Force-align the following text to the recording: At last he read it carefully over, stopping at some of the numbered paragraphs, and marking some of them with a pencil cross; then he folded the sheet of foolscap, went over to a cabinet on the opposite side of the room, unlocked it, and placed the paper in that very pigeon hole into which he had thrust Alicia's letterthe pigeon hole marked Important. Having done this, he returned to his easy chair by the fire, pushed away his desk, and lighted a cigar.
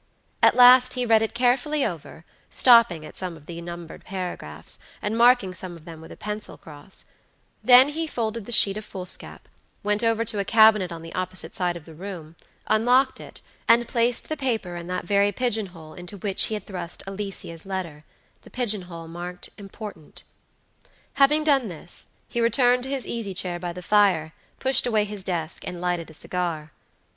At 0.41 0.55
last 0.55 0.93
he 0.93 1.05
read 1.05 1.21
it 1.21 1.35
carefully 1.35 1.85
over, 1.85 2.25
stopping 2.49 3.05
at 3.05 3.15
some 3.15 3.37
of 3.37 3.45
the 3.45 3.61
numbered 3.61 4.03
paragraphs, 4.03 4.79
and 4.99 5.15
marking 5.15 5.53
some 5.53 5.77
of 5.77 5.85
them 5.85 6.01
with 6.01 6.11
a 6.11 6.17
pencil 6.17 6.57
cross; 6.57 7.05
then 7.63 7.89
he 7.89 8.07
folded 8.07 8.47
the 8.47 8.51
sheet 8.51 8.77
of 8.77 8.83
foolscap, 8.83 9.47
went 9.83 10.03
over 10.03 10.25
to 10.25 10.39
a 10.39 10.43
cabinet 10.43 10.91
on 10.91 11.03
the 11.03 11.13
opposite 11.13 11.53
side 11.53 11.77
of 11.77 11.85
the 11.85 11.93
room, 11.93 12.35
unlocked 12.65 13.19
it, 13.19 13.41
and 13.67 13.87
placed 13.87 14.27
the 14.27 14.35
paper 14.35 14.75
in 14.75 14.87
that 14.87 15.05
very 15.05 15.31
pigeon 15.31 15.67
hole 15.67 15.93
into 15.93 16.17
which 16.17 16.45
he 16.45 16.55
had 16.55 16.65
thrust 16.65 17.03
Alicia's 17.05 17.63
letterthe 17.63 18.01
pigeon 18.51 18.81
hole 18.81 19.07
marked 19.07 19.51
Important. 19.59 20.23
Having 21.17 21.43
done 21.43 21.67
this, 21.69 22.07
he 22.27 22.41
returned 22.41 22.81
to 22.81 22.89
his 22.89 23.05
easy 23.05 23.35
chair 23.35 23.59
by 23.59 23.71
the 23.71 23.83
fire, 23.83 24.33
pushed 24.57 24.87
away 24.87 25.03
his 25.05 25.23
desk, 25.23 25.63
and 25.67 25.79
lighted 25.79 26.09
a 26.09 26.15
cigar. 26.15 26.71